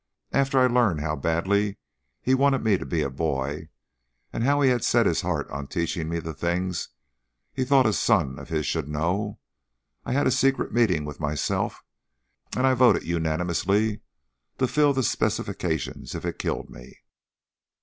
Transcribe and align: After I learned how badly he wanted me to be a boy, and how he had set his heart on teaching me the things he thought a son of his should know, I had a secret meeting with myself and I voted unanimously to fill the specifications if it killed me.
After 0.31 0.57
I 0.57 0.65
learned 0.65 1.01
how 1.01 1.15
badly 1.15 1.77
he 2.23 2.33
wanted 2.33 2.63
me 2.63 2.75
to 2.75 2.87
be 2.87 3.03
a 3.03 3.09
boy, 3.11 3.69
and 4.33 4.43
how 4.43 4.61
he 4.61 4.71
had 4.71 4.83
set 4.83 5.05
his 5.05 5.21
heart 5.21 5.47
on 5.51 5.67
teaching 5.67 6.09
me 6.09 6.17
the 6.17 6.33
things 6.33 6.89
he 7.53 7.63
thought 7.63 7.85
a 7.85 7.93
son 7.93 8.39
of 8.39 8.49
his 8.49 8.65
should 8.65 8.89
know, 8.89 9.37
I 10.03 10.13
had 10.13 10.25
a 10.25 10.31
secret 10.31 10.73
meeting 10.73 11.05
with 11.05 11.19
myself 11.19 11.83
and 12.57 12.65
I 12.65 12.73
voted 12.73 13.03
unanimously 13.03 14.01
to 14.57 14.67
fill 14.67 14.91
the 14.91 15.03
specifications 15.03 16.15
if 16.15 16.25
it 16.25 16.39
killed 16.39 16.71
me. 16.71 17.01